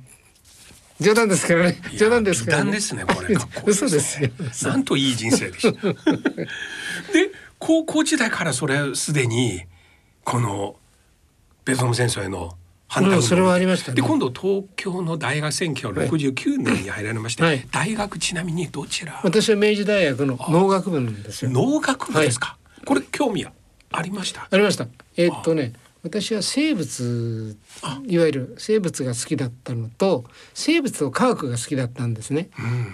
[0.99, 1.81] 冗談ですからね。
[1.97, 3.35] 冗談ですから美談ですねこれ。
[3.35, 4.29] かっこいい嘘ですよ。
[4.63, 5.79] なんといい人生でした。
[7.13, 9.61] で高校時代からそれすでに
[10.25, 10.75] この
[11.63, 12.57] ベトナム戦争への
[12.89, 13.15] 反対運動。
[13.15, 13.95] うんそれはありましたね。
[13.95, 17.65] で今度東京の大学選挙は69年に入られまして、はい。
[17.71, 19.21] 大学ちなみにどちら？
[19.23, 21.51] 私は明治大学の農学部なんですよ。
[21.51, 24.47] 農学部ですか、これ興味ありました？
[24.49, 24.87] ありました。
[25.15, 27.57] えーっとね私は生物
[28.05, 32.49] いわゆる生物が好きだったのと生物と科学が好きだったんですね、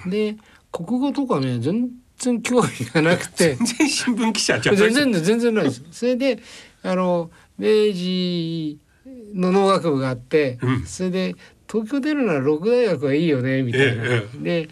[0.08, 0.36] で
[0.72, 3.56] 国語とかね全然興味がなくて。
[3.56, 5.84] 全然新聞記者じゃ全然全然ないです。
[5.92, 6.40] それで
[6.82, 8.80] あの明治
[9.36, 10.86] の農学部があって、うん。
[10.86, 11.36] それで
[11.70, 14.04] 東京出るなら六大学はいいよねみたいな。
[14.06, 14.28] え。
[14.42, 14.70] で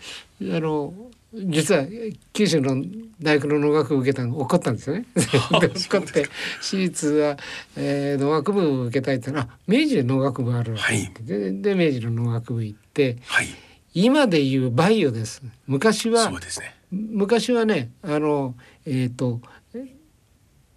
[0.55, 0.93] あの
[1.33, 1.85] 実は
[2.33, 2.83] 九州の
[3.21, 5.05] 大学の農学部受けたの怒ったんですよね。
[5.61, 6.25] で怒って
[6.59, 7.37] 私立は、
[7.77, 13.47] えー農学部を受けたいって言ったらあ明治で農学部あるわって言って、でで明治の農学部行ってはい。
[13.93, 15.41] 今でいうバイオです。
[15.67, 16.75] 昔はそうですね。
[16.91, 19.41] 昔はねあのえっ、と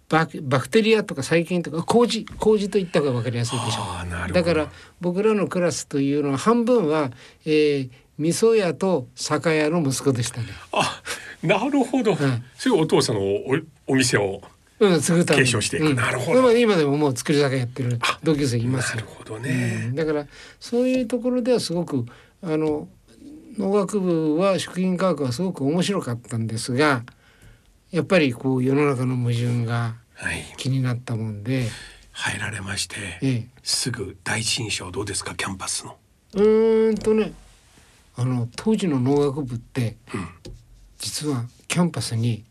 [0.07, 4.33] バクバクテリアとか細菌とか麹麹といった方が分かりやすいでしょああなるほど。
[4.35, 7.11] だから僕らのクラスというのは半分は、
[7.45, 10.47] えー、味噌屋と酒屋の息子でしたね。
[10.71, 11.01] あ
[11.43, 12.17] なるほど、ん。
[12.57, 14.41] そういうお父さんのおお店を
[14.77, 15.85] うん、継ぐために継承していく。
[15.87, 15.95] うん。
[15.95, 16.41] なるほど。
[16.41, 18.97] まあ今でももう作り酒やってる同級生いますよ。
[18.97, 20.27] なるほどね、だから
[20.59, 22.05] そういうところではすごく
[22.41, 22.87] あの
[23.57, 27.03] 農学部は食品科学はすごく面白かったんですが
[27.91, 30.53] やっぱりこう世の中の矛盾がはい。
[30.57, 31.67] 気になったもんで、
[32.11, 35.35] 入られまして、ええ、すぐ第一印象どうですか？
[35.35, 35.97] キャンパスの。
[36.35, 37.33] うーんとね
[38.17, 39.97] あの当時の農学部って、
[40.99, 42.43] 実はキャンパスに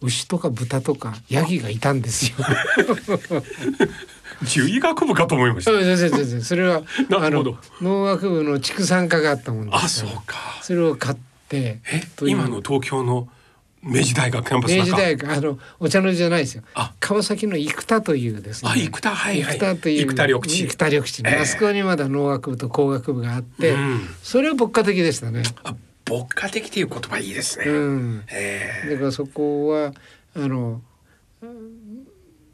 [0.00, 2.36] 牛とか豚とかヤギがいたんですよ。
[4.46, 5.70] 獣医学部かと思いました。
[6.42, 6.82] それは
[7.16, 10.14] あの農学部の畜産科があったもんであすから。
[10.14, 10.36] そうか。
[10.62, 11.16] それを買っ
[11.48, 11.80] て
[12.22, 13.28] 今の東京の
[13.84, 16.62] 明治大学キャンパス明治大学あのお茶の字じゃないですよ。
[16.74, 16.92] あ。
[17.00, 18.70] 川崎の生田というですね。
[18.72, 19.58] あ生田はいはい。
[19.58, 20.68] 生田という生田緑地。
[20.68, 21.40] 生田緑地ね、ええ。
[21.42, 24.00] あそこにまだ農学部と工学部があって、うん。
[24.22, 25.42] それは牧歌的でしたね。
[25.62, 25.74] あ
[26.08, 29.94] 牧歌的という言葉いいですね、うん、えだからそこは
[30.36, 30.82] あの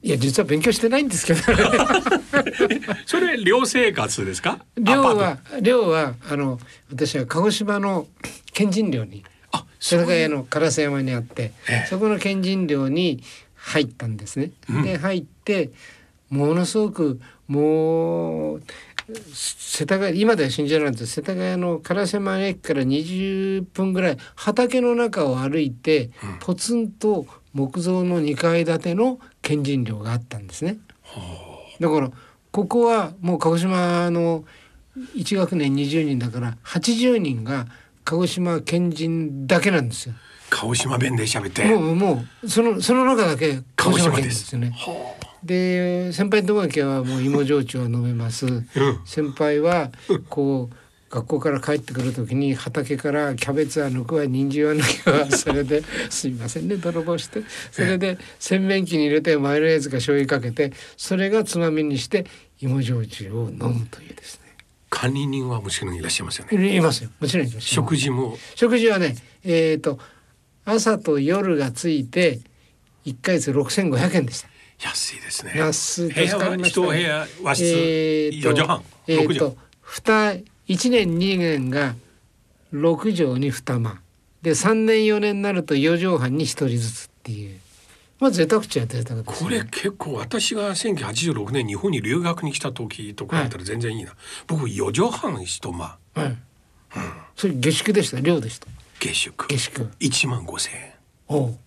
[0.02, 1.40] いや実は勉強してないんですけど、
[3.04, 4.64] それ寮生活ですか？
[4.78, 6.58] 寮は寮はあの
[6.90, 8.06] 私は鹿児島の
[8.52, 9.24] 県人寮に
[9.80, 11.86] そう世田谷の烏山にあって、ええ。
[11.88, 13.22] そこの県人寮に
[13.56, 14.52] 入ったんですね。
[14.68, 14.82] うん。
[14.82, 15.70] で入って
[16.28, 18.62] ものすごくもう
[19.32, 21.14] 世田谷今では信じられないんです。
[21.14, 30.78] 世田谷の烏山駅から20分ぐらい畑の中を歩いて、ポツンと木造の2階建ての県人寮があったんですね。
[31.80, 32.10] だから
[32.52, 34.44] ここはもう鹿児島の
[35.16, 37.66] 1学年20人だから80人が
[38.04, 40.14] 鹿児島県人だけなんですよ。
[40.50, 41.64] 鹿児島弁で喋って。
[41.64, 44.72] もうもうそのその中だけ鹿児島県でですすよね。
[44.76, 48.46] はで先輩のとこだけはもう芋焼酎は飲めます。
[48.46, 48.64] あうん。
[49.04, 49.90] 先輩は
[50.28, 50.76] こう
[51.10, 57.42] 学校から帰ってくる時に畑からキャベツは抜くわ人参は抜くわそれで すいませんね泥棒して。
[57.72, 62.26] それで洗面器に入れてマヨネーズか醤油かけてそれがつまみにして
[62.60, 64.40] 芋焼酎を飲むというです
[64.90, 66.58] 管理人はもちろんいらっしゃいますよね。
[66.58, 66.76] ね。
[66.76, 67.10] いますよ。
[67.20, 68.36] もちろん食事も。
[68.56, 69.98] 食事はねえっ、と
[70.64, 72.40] 朝と夜がついて
[73.06, 74.48] 1ヶ月6500円でした。
[74.82, 75.52] 安いですね。
[75.56, 76.12] 安い。
[76.12, 77.64] 部屋は助かりました一部屋和室。
[77.64, 78.82] えーと4畳半。
[79.06, 81.94] え6畳ーと二一年二年が
[82.72, 84.00] 六畳に二間。
[84.42, 87.58] で三年四年になると四畳半に一人ずつっていう
[88.20, 94.14] まあ贅沢っちゃ贅沢ですこれ結構私が1986年日本に留学に来た時と比べたら全然いいな、
[94.46, 96.36] 僕4畳半一間はい、
[97.34, 98.20] それ下宿でした？
[98.20, 98.66] 寮でした
[99.00, 99.46] 下宿。
[99.48, 99.88] 下宿。
[100.00, 100.92] 1万5千円。
[101.28, 101.58] おう。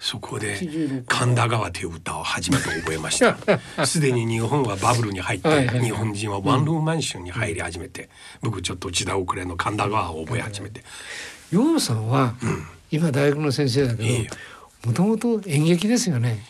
[0.00, 3.38] そこで86神田川という歌を初めて覚えました。
[3.86, 8.10] すでに日本はバブルに入って、はいはい日本人はワンルームマンションに入り始めて、
[8.42, 10.84] 僕ちょっと時代遅れの神田川を覚え始めて、
[11.50, 12.34] 洋さんは
[12.90, 14.30] 今大学の先生だけいいよ。
[14.30, 14.36] ど
[14.86, 16.44] もともと演劇ですよね。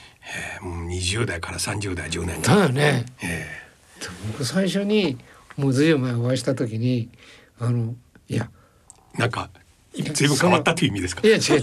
[0.59, 3.05] えーもう20代から30代10年だよね。
[3.23, 3.47] え
[4.33, 5.19] 僕最初に
[5.57, 7.09] もうずいぶん前お会いした時に
[7.61, 7.95] あの
[8.29, 9.51] いやーなんか
[10.13, 11.27] 随分変わったという意味ですか？
[11.27, 11.63] いや違う違う。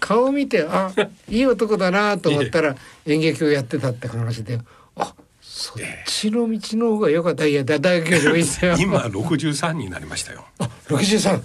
[0.00, 0.92] 顔を見てあ
[1.28, 4.60] いい男だなと思ったら演劇をやってたって話で
[4.96, 7.46] あそっちの道の方が良かった。
[7.46, 10.46] いやだ大学よりもいいですよ今63になりましたよ。
[10.58, 11.42] あ63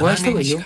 [0.00, 0.60] お会いした方がいいよ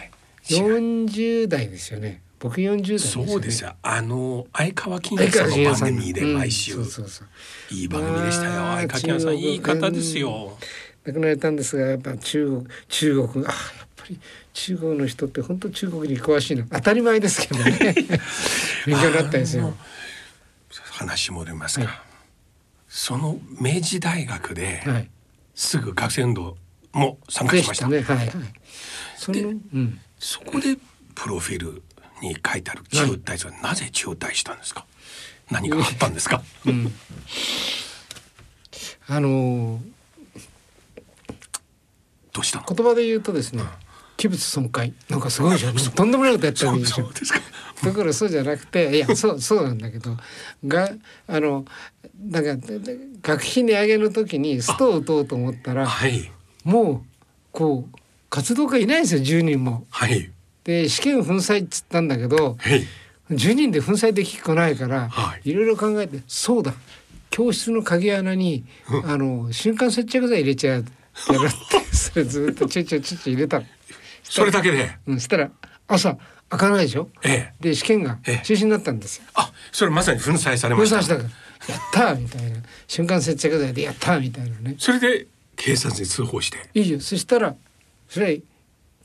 [0.44, 2.22] 40代ですよね。
[2.38, 3.30] 僕40代ですよね。
[3.30, 3.74] そうですよ。
[3.82, 7.74] あの相川金也さんの番組で毎週、うんそうそうそう。
[7.74, 8.50] いい番組でしたよ。
[8.52, 10.58] まあ相川金也さんいい方ですよ。
[11.04, 13.56] 亡くなられたんですがやっぱ中国中国あやっ
[13.96, 14.18] ぱり
[14.52, 16.64] 中国の人って本当中国に詳しいの。
[16.70, 17.94] 当たり前ですけどね。
[18.86, 19.76] 勉強になったんですよ。
[20.90, 21.94] 話戻りますが、はい。
[22.88, 25.08] その明治大学ではい。
[25.54, 26.56] すぐ学生運動
[26.92, 27.86] も参加でしました。
[27.86, 28.02] したね。
[28.02, 28.30] はいはい。
[29.16, 30.00] そのうん。
[30.24, 30.76] そこで
[31.16, 31.82] プロフィール
[32.22, 34.86] に書いてある中退それなぜ中退したんですか？
[35.50, 36.42] 何かあったんですか？
[36.64, 36.92] うん。
[39.08, 39.80] あの
[42.32, 42.66] どうしたの？
[42.74, 43.62] 言葉で言うとですね、
[44.16, 45.74] 器物損壊なんかすごいじゃん。
[45.92, 47.12] とんでもないことやったわけでしょそう。
[47.14, 47.40] ですか。
[47.82, 50.16] ところそうじゃなくていや そうそうなんだけど
[50.68, 50.92] が
[51.26, 51.64] あの
[52.30, 52.66] なんか
[53.22, 56.30] 学費値上げの時にストを打とうと思ったらはい。
[56.62, 57.02] もう
[57.50, 57.98] こう
[58.32, 59.86] 活動家いないんですよ10人も。
[59.90, 60.30] はい。
[60.64, 62.86] で試験粉砕っつったんだけどはい。
[63.30, 65.50] 10人で粉砕できっこないから、はい。
[65.50, 66.72] いろいろ考えてそうだ。
[67.28, 68.64] 教室の鍵穴に
[69.04, 70.84] あの瞬間接着剤入れちゃう
[71.30, 73.66] やろって それずっとちょいちょいちょいちょい入れたの。
[74.24, 74.90] それだけで？
[75.06, 75.50] うん、そしたら
[75.88, 76.16] 朝
[76.48, 77.10] 開かないでしょ？
[77.22, 77.54] ええ。
[77.60, 78.46] で試験がええ。
[78.46, 79.24] 中止になったんですよ。
[79.34, 80.96] あそれまさに粉砕されま分した。
[80.96, 81.28] 散したから
[81.68, 82.58] 「やったー!」みたいな。
[82.88, 84.76] 瞬間接着剤で「やったー!」みたいなね。
[84.78, 86.58] それで警察に通報して。
[86.72, 86.98] いいよ。
[87.00, 87.54] そしたら
[88.12, 88.42] それ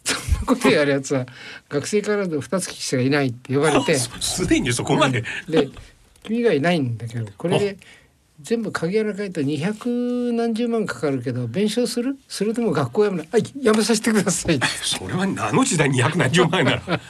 [0.03, 1.25] そんなことやるやつは
[1.69, 3.93] 学生からの二つきしかいないって呼ばれて。
[3.95, 5.69] あすすでにそこまで、で
[6.23, 7.77] 君がいないんだけどこれで
[8.41, 12.17] 全部鍵穴書いたら二百何十万かかるけど弁償する？
[12.27, 14.59] それとも学校やめないあやめさせてください。
[14.83, 16.81] それはあの時代に百何十万円なら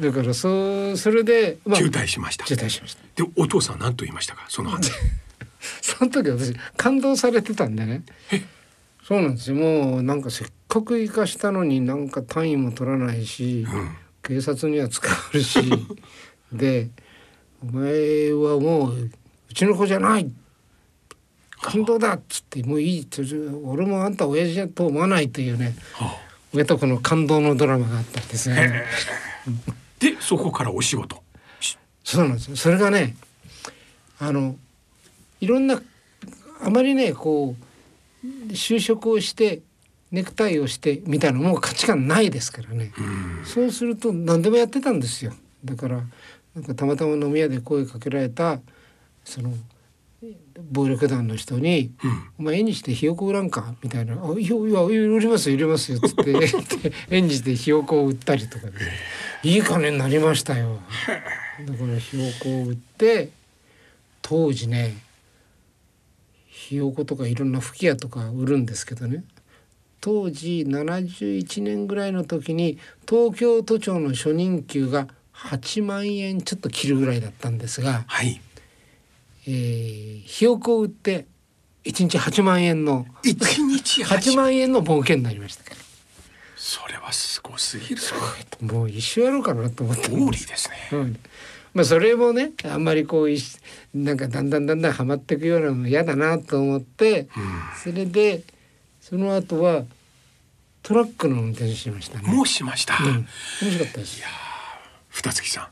[0.00, 2.44] だからそうそれで、まあ、中退しました。
[2.44, 3.22] 中退しました。
[3.24, 4.44] でお父さん何と言いましたか？
[4.48, 4.88] その後。
[5.80, 8.02] その時私感動されてたんでね。
[9.06, 9.56] そうなんですよ。
[9.56, 13.96] もうなんかせっかく生かしたのになんか単位も取らないし、うん。
[14.22, 15.60] 警察には捕まるし。
[16.50, 16.88] で
[17.62, 19.10] 「お前はもう
[19.50, 20.30] うちの子じゃない。
[21.60, 23.22] 感動だ」っつって「もういい」って
[23.64, 26.18] 俺もあんた親父だと思わないというねは
[26.54, 28.84] 親と子の感動のドラマがあったんですあね。
[29.98, 31.22] でそこからお仕事。
[32.02, 32.56] そうなんですよ。
[32.56, 33.14] それがね、
[34.18, 34.56] あの
[35.40, 35.82] いろんな
[36.62, 37.56] あまりねこ
[38.24, 39.60] う就職をして
[40.12, 42.92] ネクタイをしてみたいなもう価値観ないですからね。
[42.98, 45.32] うんそうすると何でもやってたんですよ。
[45.64, 46.02] だから
[46.54, 48.60] なんかたまたま飲み屋で声かけられた
[49.24, 49.54] その
[50.70, 56.48] 暴力団の人にうん「お前縁日でひよこ売らんか?」みたいな「あいやいや売りますよ売りますよ」っつってで
[57.10, 58.72] 縁日でひよこを売ったりとかで
[59.42, 60.78] いい金になりましたよ。
[61.66, 63.30] だからひよこを売って
[64.20, 64.96] 当時ね
[66.48, 69.24] ひよことかいろんな吹き矢とか売るんですけどね
[70.02, 72.76] 当時71年ぐらいの時に
[73.08, 78.40] 東京都庁の初任給が8万円ちょっと切るぐらいだったんですが、はい。
[79.46, 81.26] えーひよこを売って
[81.84, 85.62] 1日8万円の一日8 8万円の儲けになりました。
[86.56, 88.02] それはすごすぎる。
[88.60, 90.02] もう一生やろうかなと思って。
[90.02, 90.76] 通りですね。
[90.92, 91.16] うん。
[91.74, 93.28] まあそれもねあんまりこう
[93.94, 97.28] なんかだんだんだんだんはまっていくようなの嫌だなと思って
[97.82, 98.42] それで
[99.02, 99.82] その後は
[100.84, 102.32] トラックの運転手しましたね。
[102.32, 103.26] もうしました、うん、
[103.60, 104.22] 面白かったです。
[105.10, 105.66] 二月さん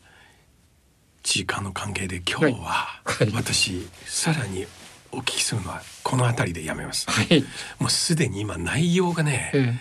[1.23, 4.67] 時間の関係で今日ははいはい私さらに
[5.13, 7.45] お聞きするのはこの辺りでやめます、はい。
[7.79, 9.75] もうすでに今内容がね、え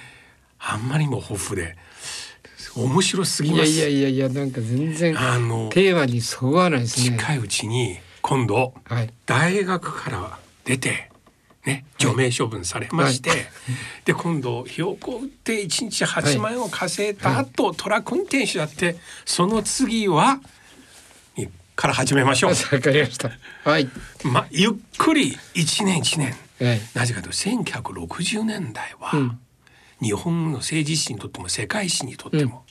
[0.59, 1.75] あんまりにも豊富で
[2.75, 7.17] 面白すえぎますいやいやいやいやなんか全然あのテーマにそぐわないですね。
[7.17, 9.09] 近いうちに今度はい。
[9.25, 11.08] 大学から出て
[11.69, 13.39] ね除名処分されまして、はい
[14.05, 20.39] で今度ひよこ売って1日8万円を稼いだ後、トラック運転手やってその次は
[21.37, 22.51] にから始めましょう。
[22.73, 23.31] わかりました。
[23.63, 23.87] はい。
[24.23, 26.81] まあゆっくり1年1年はい。
[26.95, 29.39] なぜかというと1960年代は、うん
[30.01, 32.63] 日本の政治史にとっても世界史にとっても、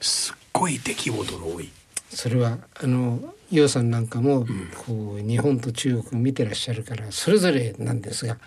[0.00, 1.70] すっごい出来事の多い。
[2.16, 3.20] それはあの
[3.52, 4.46] 楊さんなんかも、
[4.86, 8.38] こう日本と中国を見てらっしゃるからそれぞれなんですが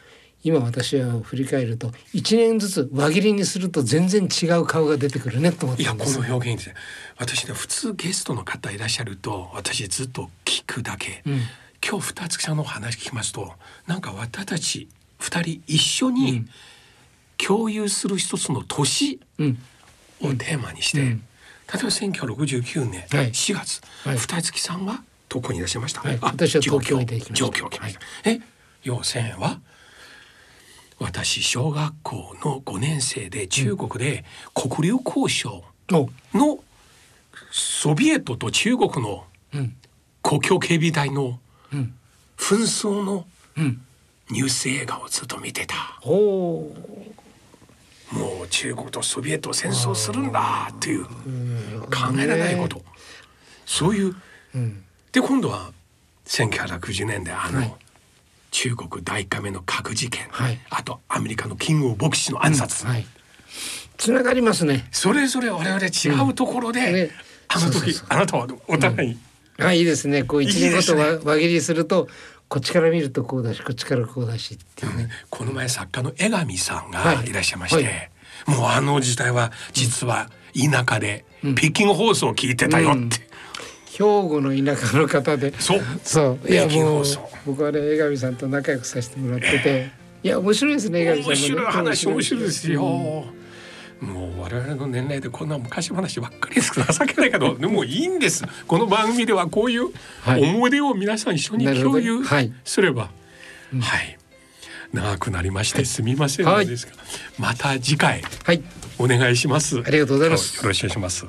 [0.44, 6.20] 今私は振り返ると1年ずつ輪切りにすると全然違う顔が出てくるねと思っいやこたんです。
[6.20, 6.70] の表現です。
[6.70, 6.76] ね
[7.18, 11.42] 私ね普通ゲストの方いらっしゃると私ずっと聞くだけ、うん。
[11.88, 13.54] 今日二月さんのお話聞きますと
[13.86, 14.88] なんか私たち
[15.20, 16.46] 二人一緒に
[17.38, 19.60] 共有する一つの年うん。
[20.22, 21.24] をテーマにして、うん
[21.74, 23.32] 例えば1969年はい。
[23.32, 24.18] 4月、はい。
[24.18, 26.18] 二月さんはどこにいらっしゃいました、はい。
[26.22, 27.46] あ私は東京で行きました。
[27.46, 28.00] 上京来ました、
[28.30, 28.42] え
[28.84, 29.60] 要請は
[31.00, 36.10] 私小学校の5年生で中国で国領交渉お。
[36.38, 36.60] の
[37.52, 39.76] ソビエトと中国のうん。
[40.22, 41.40] 国境警備隊の
[41.72, 41.94] うん。
[42.38, 43.26] 紛争の
[43.58, 43.82] うん。
[44.32, 46.00] ニュース映画をずっと見てた。
[46.04, 46.76] おお
[48.12, 51.12] もう中国とソビエト戦争するんだっていう考
[52.20, 52.82] えられないこと。
[53.66, 54.16] そういう。
[54.56, 54.84] うん。
[55.12, 55.72] で今度は
[56.26, 57.74] 1990年であの、はい。
[58.52, 60.60] 中国第一回目の核事件、はい。
[60.70, 63.06] あとアメリカのキング牧師の暗殺、はい。
[63.98, 64.88] つながりますね。
[64.92, 66.94] それぞれ我々違うところで、うん。
[66.94, 67.12] ね
[67.50, 69.18] あの時あなたはお互いに、
[69.60, 70.24] あいいですね。
[70.24, 72.08] こう一年ごと輪切りすると
[72.50, 75.10] こっちから見るとこうだしこっちからこうだしっていうね。
[75.30, 77.30] この前作家の江上さんがはい。
[77.30, 78.12] いらっしゃいまして、はい。
[78.48, 81.26] もうあの時代は実は田舎で
[81.56, 83.10] 北京放送を聞いてたよって、うん。
[83.10, 83.98] 兵
[84.28, 85.54] 庫の田舎の方で。
[85.60, 85.82] そう。
[86.04, 86.52] そう。
[86.52, 87.30] いやもう放送。
[87.46, 89.92] 僕はね江上さんと仲良くさせてもらってて。
[90.22, 93.26] いや面白いですね江上さん面白い話面白いですよ。
[94.02, 98.44] うんもう我々の年齢でこんな昔話ばっかりです 情けないけどでもいいんです。
[98.68, 99.90] この番組ではこういう
[100.22, 100.42] はい。
[100.42, 102.54] 思い出を皆さん一緒に共有はい。
[102.64, 103.12] すれば
[103.80, 104.18] はい、
[104.94, 106.94] 長くなりましてすみませんはいのですが、
[107.38, 108.62] また次回はい。
[108.98, 109.82] お願いします。
[109.86, 110.58] ありがとうございます。
[110.58, 111.26] よろしくお願いします。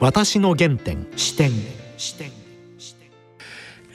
[0.00, 1.50] 私の原点視点
[1.96, 2.30] 視点
[2.78, 3.08] 視点。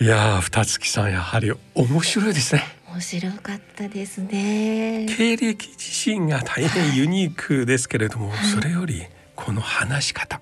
[0.05, 5.05] いやー二月さんやはり面白いですね面白かったですね。
[5.17, 10.41] 経歴自身が大変ユニークですけれども、それよりこの話し方、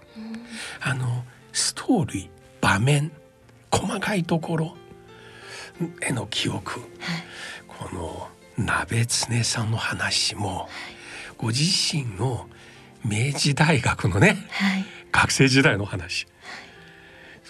[0.81, 1.23] あの
[1.53, 2.29] ストーリー
[2.59, 3.11] 場面
[3.71, 4.77] 細かいところ
[6.01, 6.81] への記憶、
[7.67, 8.27] この
[8.57, 10.67] 鍋常さんの話も、
[11.37, 12.49] ご自身の
[13.05, 14.85] 明治大学のねはい。
[15.11, 16.25] 学生時代の話。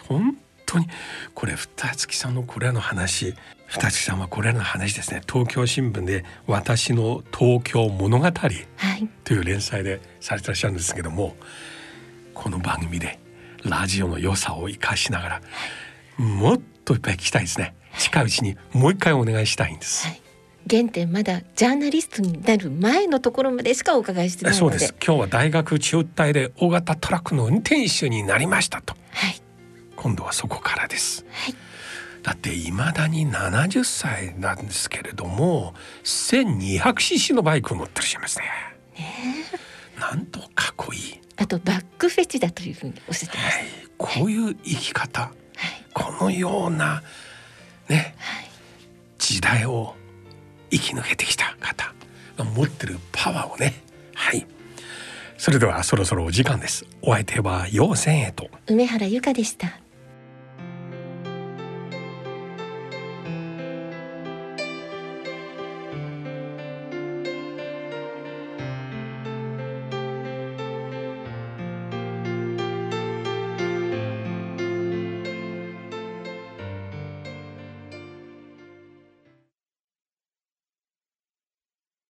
[0.07, 0.87] 本当に
[1.33, 3.33] これ二月さんのこれらの話
[3.69, 5.21] 二月さんはこれらの話ですね。
[5.31, 9.07] 東京新聞で「私の東京物語」はい。
[9.23, 11.35] という連載でされてらっしゃるんですけども
[12.33, 13.19] この番組で
[13.63, 15.41] ラジオの良さを生かしながら
[16.17, 17.75] もっといっぱい聞きたいですね。
[17.99, 20.07] 近いうちにもう一回お願いしたいんです。
[20.07, 20.21] はい。
[20.67, 24.59] 原点まだジャーナリストになる前のところまでしかお伺いしてないので。
[24.59, 24.95] そうです。
[25.05, 28.95] 今日は大学中退で大型トラックの運転手になりましたと。
[29.11, 29.39] はい。
[29.95, 31.23] 今度はそこからです。
[31.29, 31.68] はい
[32.23, 38.45] だっていまだに70歳なんですけれども 1200cc のバイクを乗ってらっしゃいますね。
[39.99, 43.57] なんとかっこいい、あとバックフェチだというふうにおっしゃってました。
[43.57, 43.67] はい、
[43.97, 45.21] こういう生き方。
[45.21, 45.31] はい。
[45.93, 47.03] このような
[47.89, 48.49] ねはい。
[49.17, 49.95] 時代を
[50.71, 51.93] 生き抜けてきた方。
[52.39, 53.73] が持ってるパワーをね。
[54.15, 54.47] はい。
[55.37, 56.85] それではそろそろお時間です。
[57.01, 58.49] お相手は陽線へと。
[58.67, 59.79] 梅原由香でした